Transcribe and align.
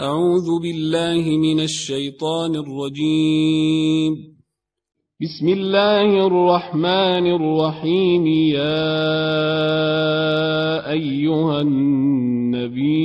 أعوذ 0.00 0.60
بالله 0.62 1.22
من 1.38 1.60
الشيطان 1.60 2.56
الرجيم. 2.56 4.16
بسم 5.22 5.48
الله 5.48 6.26
الرحمن 6.26 7.26
الرحيم. 7.26 8.26
يا 8.26 8.90
أيها 10.90 11.60
النبي 11.60 13.04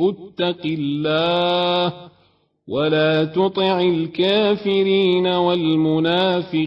اتق 0.00 0.60
الله 0.64 1.94
ولا 2.68 3.24
تطع 3.24 3.80
الكافرين 3.80 5.26
والمنافقين. 5.26 6.62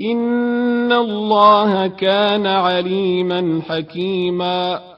إن 0.00 0.92
الله 0.92 1.86
كان 1.86 2.46
عليما 2.46 3.62
حكيما. 3.62 4.97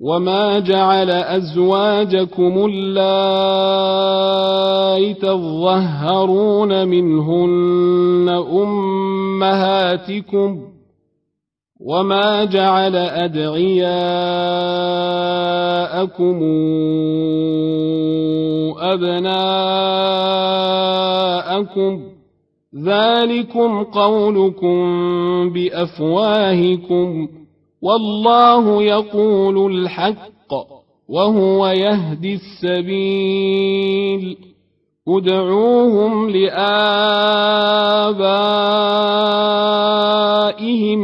وما 0.00 0.58
جعل 0.58 1.10
أزواجكم 1.10 2.66
اللائي 2.70 3.16
تظهرون 5.14 6.88
منهن 6.88 8.28
أمهاتكم 8.62 9.96
وما 11.80 12.44
جعل 12.44 12.96
أدعياءكم 12.96 13.96
أبناءكم 21.56 22.02
ذلكم 22.84 23.82
قولكم 23.84 24.76
بأفواهكم 25.50 27.28
والله 27.82 28.82
يقول 28.82 29.72
الحق 29.72 30.54
وهو 31.08 31.66
يهدي 31.66 32.34
السبيل. 32.64 34.38
ادعوهم 35.08 36.30
لآبائهم 36.30 36.52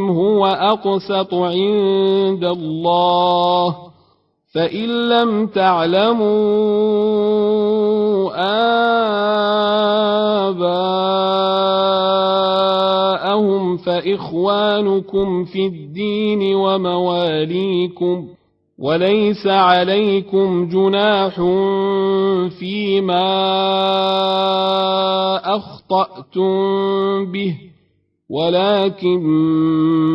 هو 0.09 0.45
أقسط 0.45 1.33
عند 1.33 2.43
الله. 2.43 3.75
فإن 4.55 5.09
لم 5.09 5.47
تعلموا 5.47 6.33
آباءهم 13.43 13.77
فإخوانكم 13.77 15.45
في 15.45 15.67
الدين 15.67 16.55
ومواليكم 16.55 18.27
وليس 18.79 19.47
عليكم 19.47 20.69
جناح 20.69 21.35
فيما 22.59 23.25
أخطأتم 25.55 26.51
به 27.31 27.55
ولكن 28.29 29.19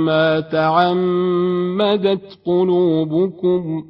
ما 0.05 0.41
تعمدت 0.41 2.39
قلوبكم 2.47 3.85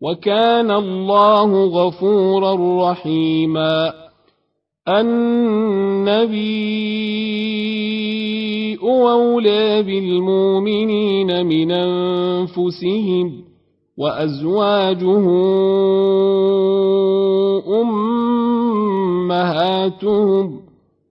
وكان 0.00 0.70
الله 0.70 1.64
غفورا 1.64 2.90
رحيما. 2.90 3.92
النبي 4.88 6.42
أولى 8.82 9.82
بالمؤمنين 9.82 11.46
من 11.46 11.70
أنفسهم 11.70 13.44
وأزواجه 13.96 15.26
أمهاتهم 19.32 20.60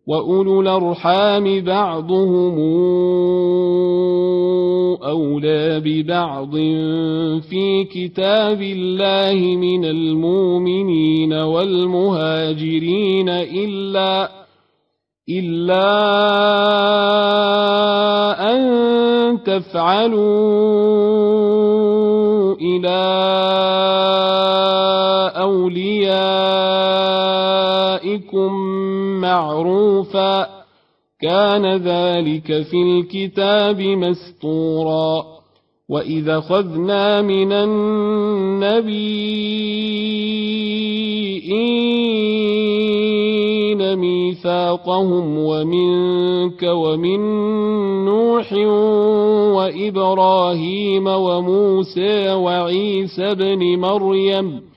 وأولو 0.07 0.61
الأرحام 0.61 1.61
بعضهم 1.61 2.59
أولى 5.03 5.79
ببعض 5.79 6.51
في 7.49 7.83
كتاب 7.83 8.61
الله 8.61 9.55
من 9.55 9.85
المؤمنين 9.85 11.33
والمهاجرين 11.33 13.29
إلا 13.29 14.29
إلا 15.29 15.91
أن 18.51 18.61
تفعلوا 19.43 20.21
إلى 22.61 23.01
أوليائكم 27.61 28.51
معروفا 29.21 30.60
كان 31.21 31.65
ذلك 31.65 32.61
في 32.61 32.81
الكتاب 32.81 33.81
مسطورا 33.81 35.25
وإذا 35.89 36.39
خذنا 36.39 37.21
من 37.21 37.51
النبيين 42.71 43.95
ميثاقهم 43.95 45.37
ومنك 45.37 46.63
ومن 46.63 47.19
نوح 48.05 48.53
وإبراهيم 49.55 51.07
وموسى 51.07 52.31
وعيسى 52.31 53.35
بن 53.35 53.79
مريم 53.79 54.70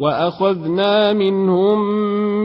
واخذنا 0.00 1.12
منهم 1.12 1.78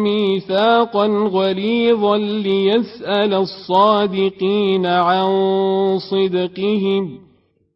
ميثاقا 0.04 1.08
غليظا 1.08 2.18
ليسال 2.18 3.34
الصادقين 3.34 4.86
عن 4.86 5.30
صدقهم 6.00 7.20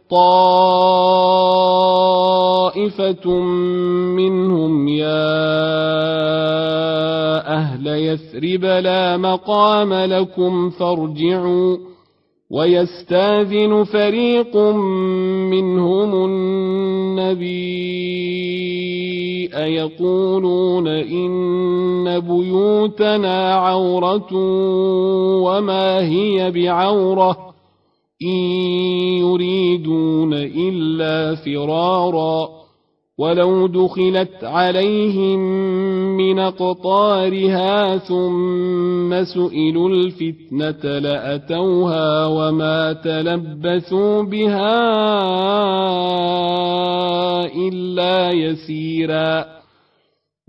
طائفة 1.71 3.29
منهم 4.15 4.87
يا 4.87 5.31
أهل 7.53 7.87
يثرب 7.87 8.65
لا 8.65 9.17
مقام 9.17 9.93
لكم 9.93 10.69
فارجعوا 10.69 11.77
ويستاذن 12.49 13.83
فريق 13.83 14.57
منهم 15.51 16.25
النبي 16.25 17.61
أيقولون 19.55 20.87
إن 20.87 22.19
بيوتنا 22.19 23.53
عورة 23.55 24.33
وما 25.43 25.99
هي 25.99 26.51
بعوره 26.51 27.50
إن 28.23 28.37
يريدون 29.19 30.33
إلا 30.33 31.35
فرارا 31.35 32.61
ولو 33.17 33.67
دخلت 33.67 34.43
عليهم 34.43 35.39
من 36.17 36.39
أقطارها 36.39 37.97
ثم 37.97 39.23
سئلوا 39.23 39.89
الفتنة 39.89 40.99
لأتوها 40.99 42.25
وما 42.25 42.93
تلبثوا 42.93 44.23
بها 44.23 44.81
إلا 47.67 48.31
يسيرا 48.31 49.60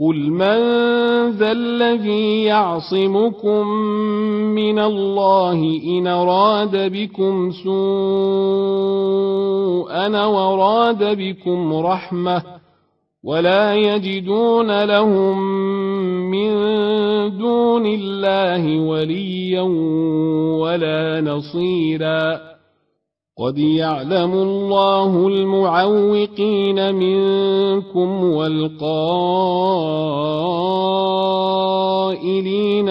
قل 0.00 0.30
من 0.30 0.58
ذا 1.30 1.52
الذي 1.52 2.42
يعصمكم 2.44 3.68
من 4.54 4.78
الله 4.78 5.80
إن 5.84 6.06
أراد 6.06 6.92
بكم 6.92 7.50
سوءا 7.64 7.78
وراد 10.26 11.18
بكم 11.18 11.74
رحمة 11.74 12.42
ولا 13.24 13.74
يجدون 13.74 14.84
لهم 14.84 15.38
من 16.30 16.50
دون 17.38 17.86
الله 17.86 18.80
وليا 18.80 19.62
ولا 20.62 21.20
نصيرا 21.20 22.47
قد 23.38 23.58
يعلم 23.58 24.32
الله 24.32 25.28
المعوقين 25.28 26.94
منكم 26.94 28.24
والقائلين 28.24 28.58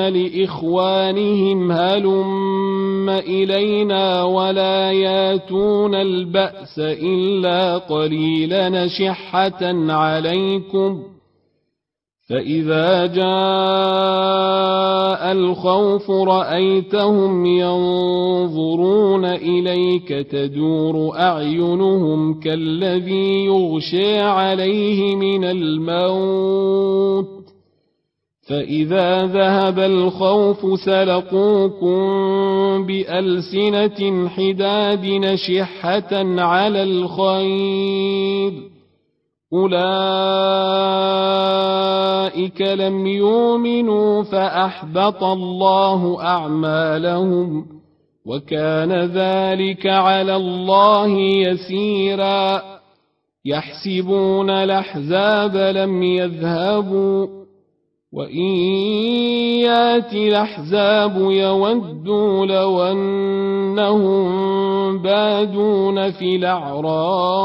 لإخوانهم 0.07 1.71
هلم 1.71 3.09
إلينا 3.09 4.23
ولا 4.23 4.91
ياتون 4.91 5.95
البأس 5.95 6.79
إلا 6.79 7.77
قليلا 7.77 8.69
نشحة 8.69 9.91
عليكم 9.91 11.03
ۖ 11.13 11.17
فإذا 12.29 13.06
جاء 13.06 13.27
الخوف 15.31 16.12
رأيتهم 16.12 17.45
ينظرون 17.45 19.25
إليك 19.25 20.07
تدور 20.07 21.19
أعينهم 21.19 22.39
كالذي 22.39 23.45
يغشى 23.45 24.19
عليه 24.19 25.15
من 25.15 25.44
الموت 25.44 27.27
فإذا 28.50 29.25
ذهب 29.25 29.80
الخوف 29.80 30.80
سلقوكم 30.80 31.97
بألسنة 32.85 34.30
حداد 34.30 35.06
نشحة 35.06 36.41
على 36.41 36.83
الخير 36.83 38.67
أولئك 39.53 39.77
لم 42.61 43.07
يؤمنوا 43.07 44.23
فأحبط 44.23 45.23
الله 45.23 46.21
أعمالهم 46.21 47.65
وكان 48.25 48.91
ذلك 48.91 49.88
على 49.88 50.35
الله 50.35 51.07
يسيرا. 51.17 52.61
يحسبون 53.45 54.49
الأحزاب 54.49 55.55
لم 55.55 56.03
يذهبوا 56.03 57.27
وإن 58.13 58.55
ياتي 59.63 60.29
الأحزاب 60.29 61.17
يودوا 61.17 62.45
لو 62.45 62.83
أنهم 62.83 64.27
بادون 65.01 66.11
في 66.11 66.35
الأعراب. 66.35 67.38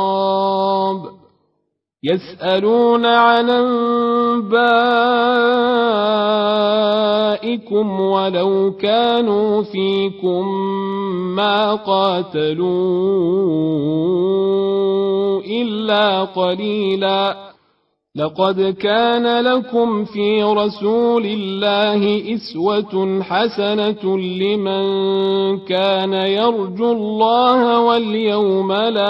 يسألون 2.05 3.07
عن 3.07 3.51
أنبائكم 3.51 4.41
ولو 8.01 8.73
كانوا 8.81 9.63
فيكم 9.63 10.47
ما 11.37 11.75
قاتلوا 11.75 12.63
إلا 15.41 16.25
قليلاً 16.25 17.52
لقد 18.17 18.61
كان 18.61 19.45
لكم 19.45 20.05
في 20.05 20.43
رسول 20.43 21.27
الله 21.27 22.35
إسوة 22.35 23.23
حسنة 23.23 24.19
لمن 24.19 24.85
كان 25.59 26.13
يرجو 26.13 26.93
الله 26.93 27.81
واليوم 27.81 28.73
الآخر 28.73 29.03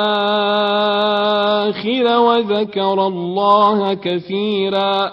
وذكر 2.20 3.06
الله 3.06 3.94
كثيرا. 3.94 5.12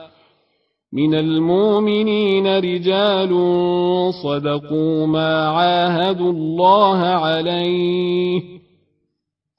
من 0.93 1.15
المؤمنين 1.15 2.47
رجال 2.57 3.29
صدقوا 4.13 5.07
ما 5.07 5.47
عاهدوا 5.47 6.31
الله 6.31 6.97
عليه 6.97 8.41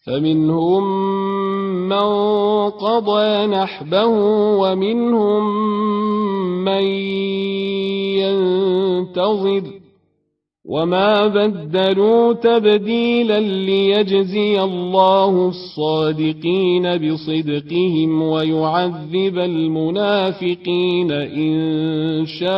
فمنهم 0.07 0.83
من 1.89 2.09
قضى 2.71 3.47
نحبه 3.47 4.07
ومنهم 4.59 5.45
من 6.65 6.83
ينتظر 8.23 9.82
وما 10.73 11.27
بدلوا 11.27 12.33
تبديلا 12.33 13.41
ليجزي 13.41 14.63
الله 14.63 15.49
الصادقين 15.49 16.97
بصدقهم 16.97 18.23
ويعذب 18.23 19.39
المنافقين 19.39 21.13
ان 21.13 22.27
شاء 22.27 22.53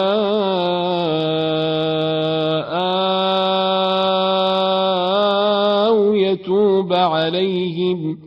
أو 5.86 6.14
يتوب 6.14 6.92
عليهم 6.92 8.18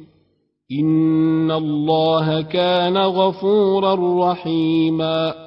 إن 0.72 1.52
الله 1.52 2.42
كان 2.42 2.98
غفورا 2.98 4.32
رحيما 4.32 5.47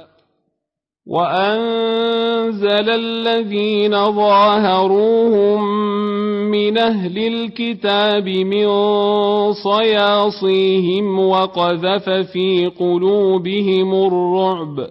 وأنزل 1.07 2.89
الذين 2.89 3.91
ظاهروهم 3.91 5.63
من 6.51 6.77
أهل 6.77 7.17
الكتاب 7.17 8.29
من 8.29 8.67
صياصيهم 9.53 11.19
وقذف 11.19 12.09
في 12.09 12.71
قلوبهم 12.79 13.93
الرعب. 13.93 14.87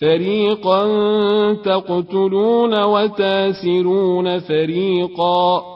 فريقا 0.00 0.82
تقتلون 1.54 2.84
وتاسرون 2.84 4.38
فريقا. 4.38 5.75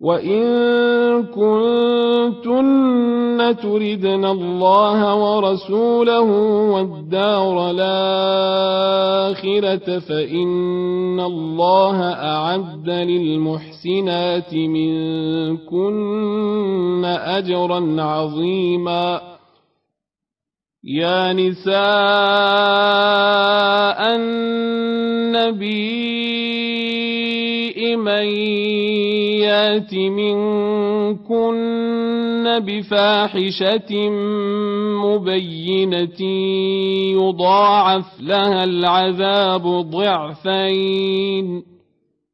وإن 0.00 0.42
كنتن 1.26 2.80
تردن 3.62 4.24
الله 4.24 5.14
ورسوله 5.14 6.20
والدار 6.72 7.70
الآخرة 7.70 9.08
فإن 9.98 11.20
الله 11.20 12.02
أعد 12.12 12.90
للمحسنات 12.90 14.54
منكن 14.54 15.94
أجرا 17.04 18.02
عظيما 18.02 19.20
يا 20.84 21.32
نساء 21.32 21.80
النبي 24.16 26.00
من 27.96 28.24
يات 29.40 29.94
منكن 29.94 31.60
بفاحشة 32.60 34.10
مبينة 35.04 36.20
يضاعف 37.20 38.20
لها 38.20 38.64
العذاب 38.64 39.62
ضعفين 39.90 41.62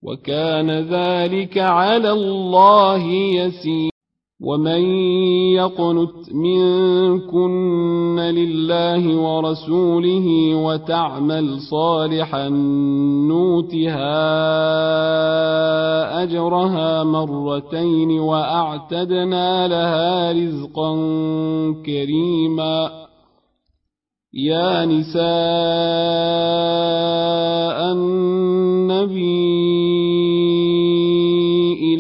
وكان 0.03 0.71
ذلك 0.71 1.59
على 1.59 2.11
الله 2.11 3.07
يسير 3.13 3.96
ومن 4.41 4.83
يقنت 5.57 6.35
منكن 6.35 8.21
لله 8.21 9.17
ورسوله 9.17 10.55
وتعمل 10.55 11.61
صالحا 11.61 12.49
نوتها 13.29 14.13
اجرها 16.23 17.05
مرتين 17.05 18.11
واعتدنا 18.21 19.69
لها 19.69 20.33
رزقا 20.33 20.93
كريما 21.87 22.91
يا 24.35 24.85
نساء 24.85 25.27
النبي 27.93 29.47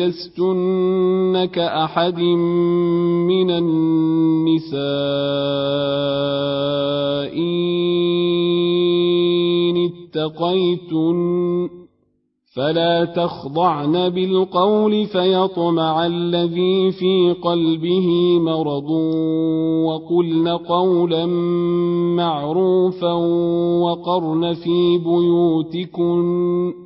لستن 0.06 1.44
كأحد 1.44 2.18
من 2.18 3.50
النساء 3.50 4.76
إن 9.70 9.90
اتقيتن 9.90 11.68
فلا 12.56 13.04
تخضعن 13.04 14.08
بالقول 14.08 15.06
فيطمع 15.06 16.06
الذي 16.06 16.92
في 16.92 17.36
قلبه 17.42 18.38
مرض 18.38 18.90
وقلن 19.86 20.48
قولا 20.48 21.26
معروفا 22.16 23.12
وقرن 23.82 24.54
في 24.54 24.98
بيوتكن 24.98 26.85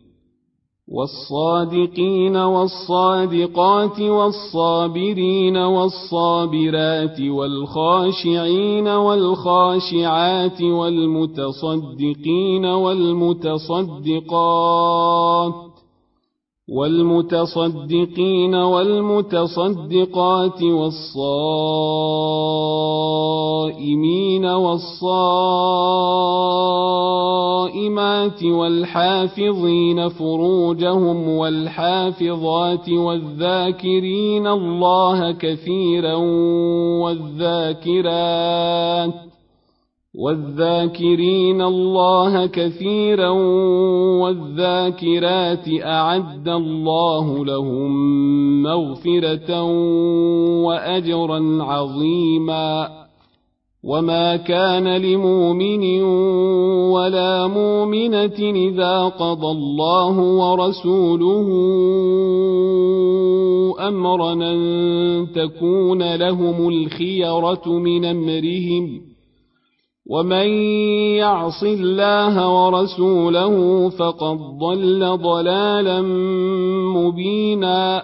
والصادقين 0.91 2.35
والصادقات 2.35 3.99
والصابرين 3.99 5.57
والصابرات 5.57 7.19
والخاشعين 7.21 8.87
والخاشعات 8.87 10.61
والمتصدقين 10.61 11.85
والمتصدقات 12.65 14.01
والمتصدقين 16.71 18.55
والمتصدقات 18.55 19.83
والصائمين 20.63 21.65
والصائمات 24.45 25.63
والحافظين 28.43 30.09
فروجهم 30.09 31.29
والحافظات 31.29 32.89
والذاكرين 32.89 34.47
الله 34.47 35.31
كثيرا 35.31 36.15
والذاكرات 37.03 38.51
والذاكرين 40.15 41.61
الله 41.61 42.45
كثيرا 42.45 43.29
والذاكرات 44.19 45.65
أعد 45.83 46.49
الله 46.49 47.45
لهم 47.45 47.91
مغفرة 48.63 49.63
واجرا 50.63 51.63
عظيما. 51.63 53.01
وما 53.83 54.35
كان 54.35 54.97
لمؤمن 54.97 56.03
ولا 56.91 57.47
مؤمنة 57.47 58.39
إذا 58.39 59.07
قضى 59.07 59.51
الله 59.51 60.19
ورسوله 60.19 61.47
امرا 63.87 64.33
أن 64.33 65.27
تكون 65.35 66.15
لهم 66.15 66.69
الخيرة 66.69 67.67
من 67.67 68.05
أمرهم. 68.05 69.10
ومن 70.11 70.47
يعص 71.23 71.63
الله 71.63 72.35
ورسوله 72.49 73.53
فقد 73.89 74.37
ضل 74.59 75.17
ضلالا 75.17 76.01
مبينا 76.95 78.03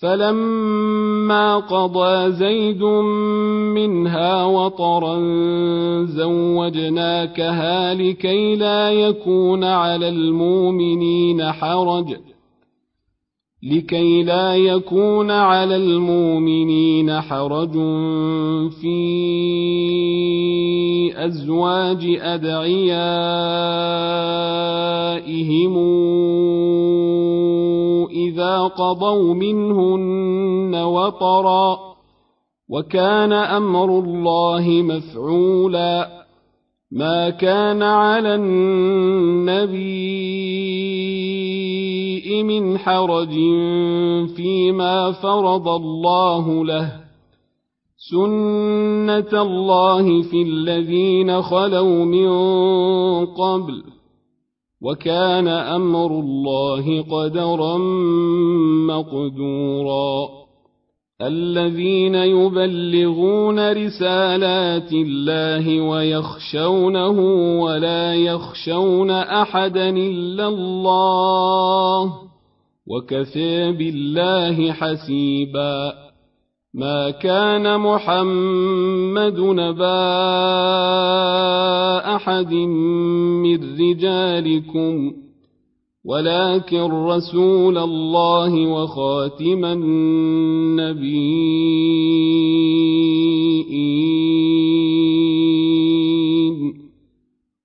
فلما 0.00 1.56
قضى 1.56 2.32
زيد 2.32 2.82
منها 3.74 4.44
وطرا 4.44 5.18
زوجناكها 6.04 7.94
لكي 7.94 8.56
لا 8.56 8.92
يكون 8.92 9.64
على 9.64 10.08
المؤمنين 10.08 11.52
حرج 11.52 12.16
لكي 13.62 14.22
لا 14.22 14.56
يكون 14.56 15.30
على 15.30 15.76
المؤمنين 15.76 17.20
حرج 17.20 17.72
في 18.80 18.98
أزواج 21.16 22.18
أدعيائهم 22.20 23.48
قضوا 28.56 29.34
منهن 29.34 30.74
وطرا 30.74 31.78
وكان 32.70 33.32
أمر 33.32 33.98
الله 33.98 34.68
مفعولا 34.68 36.18
ما 36.92 37.30
كان 37.30 37.82
على 37.82 38.34
النبي 38.34 40.02
من 42.42 42.78
حرج 42.78 43.34
فيما 44.36 45.12
فرض 45.12 45.68
الله 45.68 46.64
له 46.64 46.92
سنة 48.10 49.42
الله 49.42 50.22
في 50.22 50.42
الذين 50.42 51.42
خلوا 51.42 52.04
من 52.04 52.30
قبل 53.26 53.97
وكان 54.82 55.48
أمر 55.48 56.20
الله 56.20 57.02
قدرا 57.02 57.78
مقدورا. 58.86 60.28
الذين 61.22 62.14
يبلغون 62.14 63.72
رسالات 63.72 64.92
الله 64.92 65.80
ويخشونه 65.80 67.18
ولا 67.60 68.14
يخشون 68.14 69.10
أحدا 69.10 69.88
إلا 69.88 70.48
الله 70.48 72.12
وكفى 72.86 73.72
بالله 73.72 74.72
حسيبا. 74.72 76.07
ما 76.74 77.10
كان 77.10 77.80
محمد 77.80 79.40
نبا 79.40 80.04
احد 82.16 82.54
من 82.54 83.80
رجالكم 83.80 85.12
ولكن 86.04 86.90
رسول 86.90 87.78
الله 87.78 88.66
وخاتم 88.66 89.64
النبيين. 89.64 91.08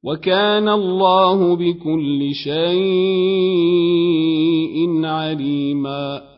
وكان 0.03 0.69
الله 0.69 1.55
بكل 1.55 2.33
شيء 2.33 2.53
عليما. 5.05 6.32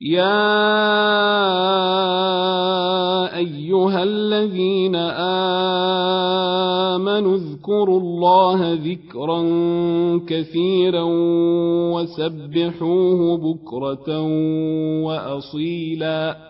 يا 0.00 0.30
ايها 3.36 4.02
الذين 4.02 4.96
امنوا 6.96 7.36
اذكروا 7.36 8.00
الله 8.00 8.72
ذكرا 8.72 9.42
كثيرا 10.26 11.02
وسبحوه 11.92 13.36
بكره 13.36 14.22
واصيلا 15.04 16.49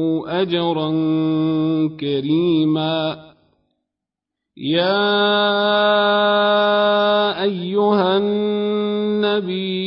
اجرا 0.27 0.89
كريما. 1.99 3.17
يا 4.57 5.01
ايها 7.43 8.17
النبي 8.17 9.81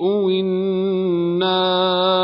أنا 0.00 2.23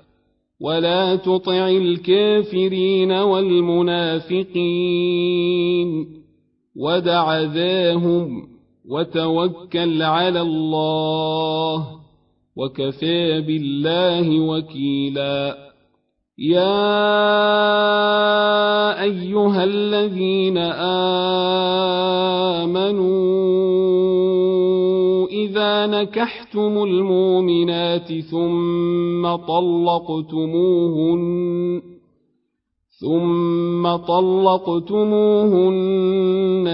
ولا 0.61 1.15
تطع 1.15 1.67
الكافرين 1.69 3.11
والمنافقين 3.11 4.47
ودع 6.75 7.41
ذاهم 7.41 8.47
وتوكل 8.89 10.01
على 10.01 10.41
الله 10.41 11.87
وكفى 12.55 13.41
بالله 13.41 14.39
وكيلا 14.39 15.57
يا 16.37 17.01
ايها 19.03 19.63
الذين 19.63 20.57
امنوا 22.57 23.31
اذا 25.51 25.87
نكحتم 25.87 26.83
المؤمنات 26.83 28.13
ثم 28.31 29.35
طلقتموهن 29.35 31.21
ثم 33.01 33.95
طلقتموهن 33.95 35.03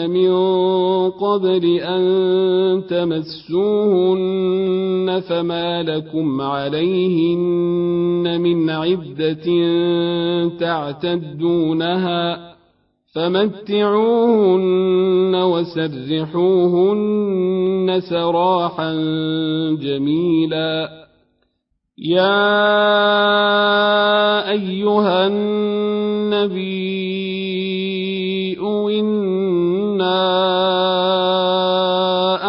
من 0.09 0.31
قبل 1.09 1.65
أن 1.79 2.03
تمسوهن 2.89 4.27
فما 5.29 5.83
لكم 5.83 6.41
عليهن 6.41 8.41
من 8.41 8.69
عدة 8.69 9.45
تعتدونها 10.59 12.46
فمتعوهن 13.17 14.67
وسرحوهن 15.35 16.77
سراحا 18.09 18.93
جميلا. 19.81 20.89
يا 21.97 22.51
أيها 24.51 25.27
النبي 25.27 26.77
إنا 28.99 30.21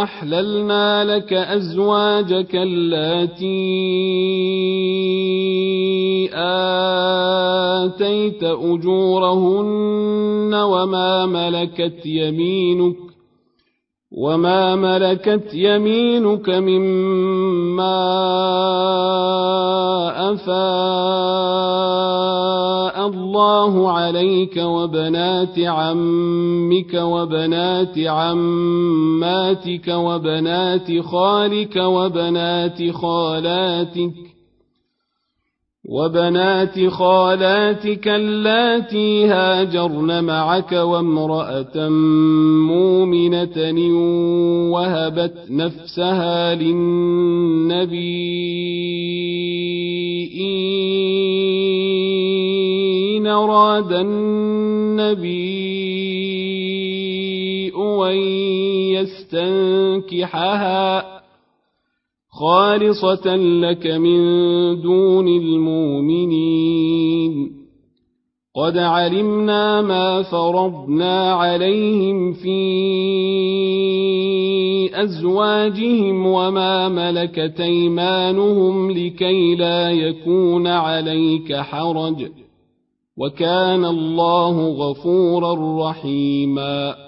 أحللنا 0.02 1.04
لك 1.04 1.32
أزواجك 1.32 2.56
اللاتي 2.56 3.88
آتيت 7.84 8.44
أجورهن 8.44 9.74
وما 10.54 11.26
ملكت 11.26 12.06
يمينك 12.06 12.96
وما 14.12 14.76
ملكت 14.76 15.54
يمينك 15.54 16.48
مما 16.50 17.98
أفاء 20.32 21.68
الله 23.08 23.90
عليك 23.92 24.56
وبنات 24.56 25.58
عمك 25.58 26.94
وبنات 26.94 27.98
عماتك 27.98 29.88
وبنات 29.88 31.00
خالك 31.00 31.76
وبنات 31.76 32.90
خالاتك 32.90 34.27
وبنات 35.88 36.86
خالاتك 36.88 38.08
اللاتي 38.08 39.26
هاجرن 39.26 40.24
معك 40.24 40.72
وامرأة 40.72 41.88
مؤمنة 42.68 43.72
وهبت 44.72 45.34
نفسها 45.50 46.54
للنبي 46.54 47.98
إن 53.18 53.26
أراد 53.26 53.92
النبي 53.92 55.48
أن 57.76 58.16
يستنكحها. 60.12 61.17
خالصة 62.30 63.36
لك 63.36 63.86
من 63.86 64.20
دون 64.80 65.28
المؤمنين. 65.28 66.78
قد 68.56 68.78
علمنا 68.78 69.82
ما 69.82 70.22
فرضنا 70.22 71.32
عليهم 71.32 72.32
في 72.32 72.58
أزواجهم 75.02 76.26
وما 76.26 76.88
ملكت 76.88 77.60
أيمانهم 77.60 78.90
لكي 78.90 79.54
لا 79.54 79.90
يكون 79.90 80.66
عليك 80.66 81.56
حرج. 81.56 82.26
وكان 83.18 83.84
الله 83.84 84.68
غفورا 84.68 85.90
رحيما. 85.90 87.07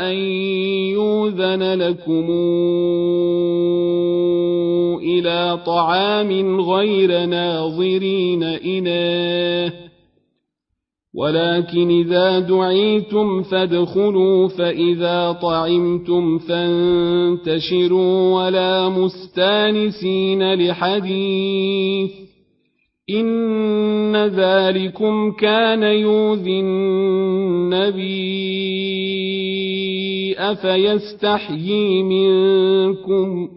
ان 0.09 0.15
يؤذن 0.91 1.63
لكم 1.81 2.27
طعام 5.65 6.61
غير 6.61 7.25
ناظرين 7.25 8.43
إناه 8.43 9.87
ولكن 11.17 11.89
إذا 11.89 12.39
دعيتم 12.39 13.43
فادخلوا 13.43 14.47
فإذا 14.47 15.31
طعمتم 15.31 16.37
فانتشروا 16.37 18.35
ولا 18.43 18.89
مستانسين 18.89 20.53
لحديث 20.53 22.11
إن 23.09 24.15
ذلكم 24.15 25.31
كان 25.31 25.83
يؤذي 25.83 26.59
النبي 26.59 28.27
أفيستحيي 30.37 32.03
منكم 32.03 33.47
ۖ 33.47 33.56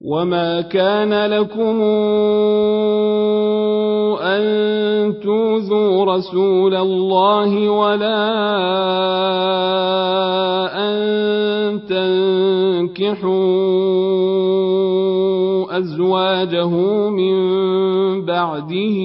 وما 0.00 0.60
كان 0.60 1.26
لكم 1.30 1.82
أن 4.20 5.20
توذوا 5.22 6.04
رسول 6.04 6.74
الله 6.74 7.70
ولا 7.70 8.26
أن 10.76 10.96
تنكحوا 11.88 13.38
أزواجه 15.78 16.70
من 17.10 17.36
بعده 18.24 18.98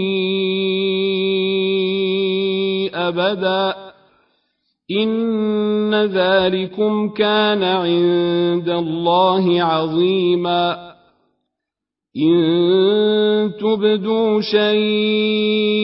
أبدا 2.93 3.90
إن 4.99 5.95
ذلكم 5.95 7.09
كان 7.09 7.63
عند 7.63 8.69
الله 8.69 9.63
عظيما 9.63 10.91
إن 12.17 13.51
تبدوا 13.59 14.41
شيئا 14.41 15.81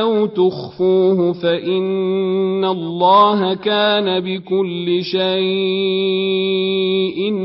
أو 0.00 0.26
تخفوه 0.26 1.32
فإن 1.32 2.64
الله 2.64 3.54
كان 3.54 4.20
بكل 4.20 5.02
شيء 5.02 6.06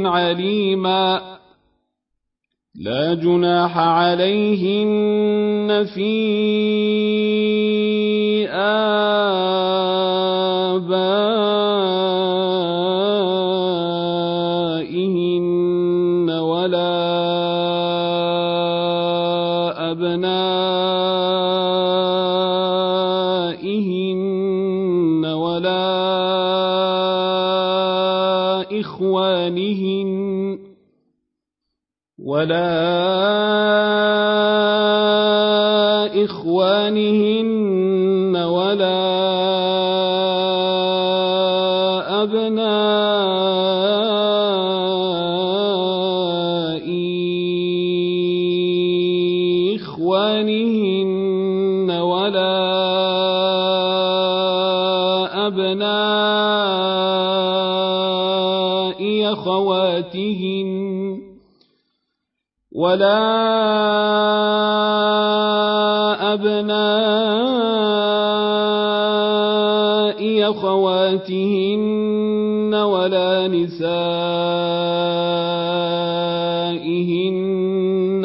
عليما 0.08 1.31
لا 2.76 3.14
جناح 3.14 3.78
عليهن 3.78 5.86
في 5.96 6.12
آبائهن 8.50 10.02
ولا 32.32 32.64
إخوانهن 36.24 37.71
ولا 62.82 63.22
أبناء 66.34 67.72
أخواتهن 70.52 72.74
ولا 72.74 73.48
نسائهن 73.48 73.86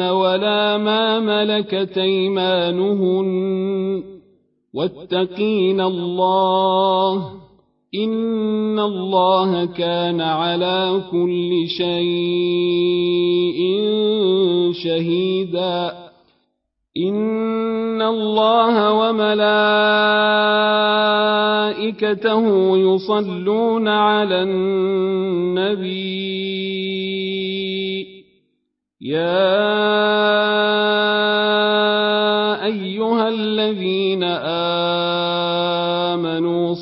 ولا 0.01 0.77
ما 0.77 1.19
ملكت 1.19 1.97
أيمانهن. 1.97 4.03
واتقين 4.73 5.81
الله. 5.81 7.46
إن 7.95 8.79
الله 8.79 9.65
كان 9.65 10.21
على 10.21 11.01
كل 11.11 11.67
شيء 11.77 13.59
شهيدا 14.83 16.07
إن 16.97 18.01
الله 18.01 18.91
وملائكته 18.93 19.57
يصلون 22.77 23.87
على 23.87 24.43
النبي 24.43 26.07
يا 29.01 29.67
أيها 32.65 33.29
الذين 33.29 34.23
آمنوا 34.23 34.86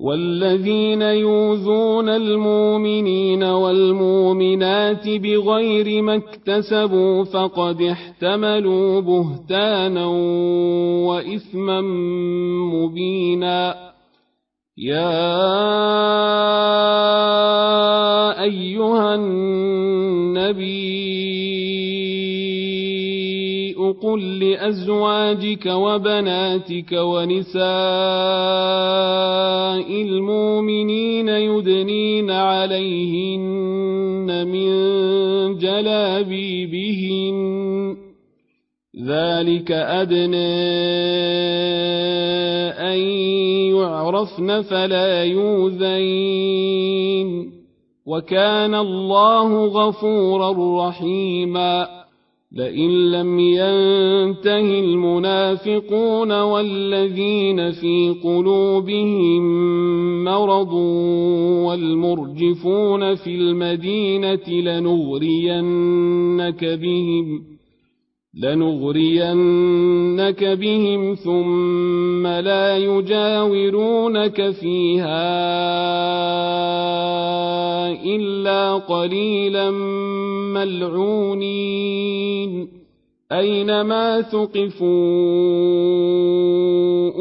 والذين 0.00 1.02
يؤذون 1.02 2.08
المؤمنين 2.08 3.42
والمؤمنات 3.42 5.08
بغير 5.08 6.02
ما 6.02 6.14
اكتسبوا 6.14 7.24
فقد 7.24 7.82
احتملوا 7.82 9.00
بهتانا 9.00 10.06
وإثما 11.06 11.80
مبينا. 12.72 13.86
يا 14.78 15.32
أيها 18.42 19.14
النبي 19.14 20.76
قل 23.92 24.38
لأزواجك 24.38 25.66
وبناتك 25.66 26.92
ونساء 26.92 27.66
المؤمنين 30.02 31.28
يدنين 31.28 32.30
عليهن 32.30 33.46
من 34.46 34.68
جلابيبهن. 35.58 37.36
ذلك 39.06 39.72
أدنى 39.72 40.36
أن 42.70 42.98
يعرفن 43.76 44.62
فلا 44.62 45.24
يؤذين. 45.24 46.76
وكان 48.06 48.74
الله 48.74 49.66
غفورا 49.66 50.88
رحيما. 50.88 52.05
لئن 52.52 53.10
لم 53.10 53.38
ينته 53.38 54.80
المنافقون 54.80 56.32
والذين 56.40 57.70
في 57.70 58.16
قلوبهم 58.24 59.44
مرض 60.24 60.72
والمرجفون 61.66 63.14
في 63.14 63.34
المدينة 63.34 64.48
لنغرينك 64.48 65.84
بهم 66.64 67.55
لنغرينك 68.42 70.44
بهم 70.44 71.14
ثم 71.14 72.26
لا 72.26 72.76
يجاورونك 72.76 74.50
فيها 74.50 75.36
إلا 78.04 78.74
قليلا 78.74 79.70
ملعونين. 80.54 82.68
أينما 83.32 84.22
ثقفوا 84.22 84.86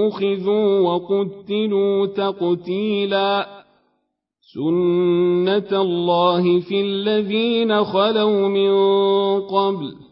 أخذوا 0.08 0.80
وقتلوا 0.80 2.06
تقتيلا. 2.06 3.47
سنة 4.54 5.82
الله 5.82 6.60
في 6.60 6.82
الذين 6.82 7.84
خلوا 7.84 8.47
من 8.47 8.71
قبل. 9.41 10.04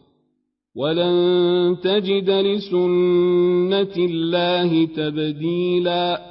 ولن 0.75 1.77
تجد 1.83 2.29
لسنة 2.29 3.95
الله 3.97 4.85
تبديلا. 4.85 6.21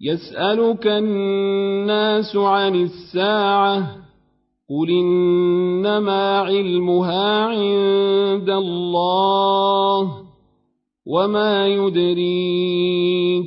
يسألك 0.00 0.86
الناس 0.86 2.36
عن 2.36 2.74
الساعة 2.74 3.96
قل 4.70 4.90
إنما 4.90 6.38
علمها 6.38 7.44
عند 7.44 8.50
الله 8.50 10.12
وما 11.06 11.66
يدريك 11.66 13.46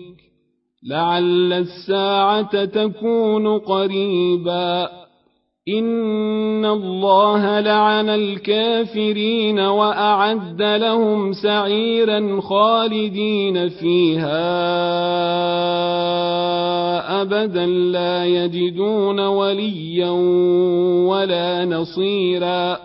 لعل 0.89 1.53
الساعة 1.53 2.65
تكون 2.65 3.59
قريباً. 3.59 4.94
إن 5.69 6.65
الله 6.65 7.59
لعن 7.59 8.09
الكافرين 8.09 9.59
وأعد 9.59 10.61
لهم 10.61 11.33
سعيرا 11.33 12.41
خالدين 12.41 13.69
فيها 13.69 14.41
أبدا 17.21 17.65
لا 17.65 18.25
يجدون 18.25 19.19
وليا 19.19 20.09
ولا 21.09 21.65
نصيرا 21.65 22.84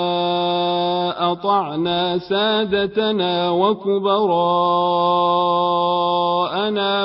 أطعنا 1.31 2.17
سادتنا 2.17 3.49
وكبراءنا 3.51 4.51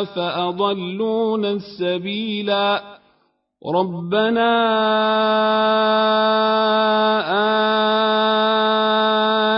فأضلونا 0.04 1.50
السبيلا 1.50 2.82
ربنا 3.66 4.52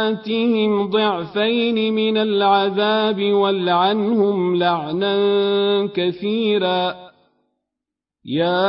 آتهم 0.09 0.91
ضعفين 0.91 1.95
من 1.95 2.17
العذاب 2.17 3.23
والعنهم 3.23 4.57
لعنا 4.57 5.17
كثيرا 5.95 6.95
يا 8.25 8.69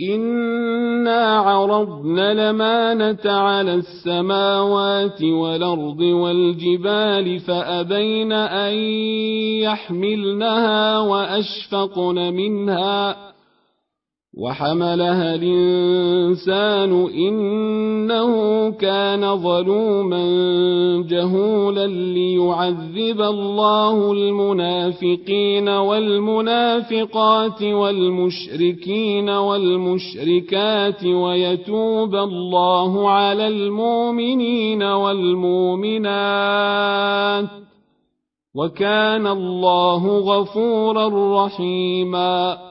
انا 0.00 1.38
عرضنا 1.38 2.32
الامانه 2.32 3.32
على 3.32 3.74
السماوات 3.74 5.22
والارض 5.22 6.00
والجبال 6.00 7.38
فابين 7.38 8.32
ان 8.32 8.74
يحملنها 9.62 10.98
واشفقن 10.98 12.34
منها 12.34 13.16
وحملها 14.36 15.34
الإنسان 15.34 16.92
إنه 17.08 18.70
كان 18.70 19.36
ظلوما 19.36 20.24
جهولا 21.08 21.86
ليعذب 21.86 23.20
الله 23.20 24.12
المنافقين 24.12 25.68
والمنافقات 25.68 27.62
والمشركين 27.62 29.30
والمشركات 29.30 31.04
ويتوب 31.04 32.14
الله 32.14 33.10
على 33.10 33.48
المؤمنين 33.48 34.82
والمؤمنات 34.82 36.26
وكان 38.54 39.26
الله 39.26 40.18
غفورا 40.18 41.44
رحيما 41.44 42.65